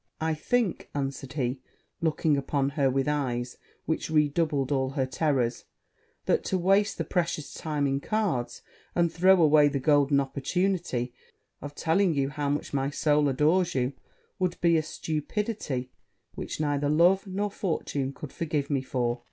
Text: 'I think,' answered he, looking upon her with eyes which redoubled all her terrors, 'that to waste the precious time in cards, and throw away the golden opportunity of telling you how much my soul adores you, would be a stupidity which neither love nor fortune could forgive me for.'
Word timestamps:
'I 0.19 0.33
think,' 0.33 0.89
answered 0.95 1.33
he, 1.33 1.61
looking 2.01 2.35
upon 2.35 2.69
her 2.69 2.89
with 2.89 3.07
eyes 3.07 3.57
which 3.85 4.09
redoubled 4.09 4.71
all 4.71 4.89
her 4.89 5.05
terrors, 5.05 5.65
'that 6.25 6.43
to 6.45 6.57
waste 6.57 6.97
the 6.97 7.03
precious 7.03 7.53
time 7.53 7.85
in 7.85 7.99
cards, 7.99 8.63
and 8.95 9.13
throw 9.13 9.39
away 9.39 9.67
the 9.67 9.77
golden 9.79 10.19
opportunity 10.19 11.13
of 11.61 11.75
telling 11.75 12.15
you 12.15 12.29
how 12.29 12.49
much 12.49 12.73
my 12.73 12.89
soul 12.89 13.29
adores 13.29 13.75
you, 13.75 13.93
would 14.39 14.59
be 14.59 14.75
a 14.75 14.81
stupidity 14.81 15.91
which 16.33 16.59
neither 16.59 16.89
love 16.89 17.27
nor 17.27 17.51
fortune 17.51 18.11
could 18.11 18.33
forgive 18.33 18.71
me 18.71 18.81
for.' 18.81 19.19